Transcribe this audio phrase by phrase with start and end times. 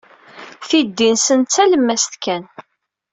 [0.67, 2.43] Tiddi-nsen d talemmast kan.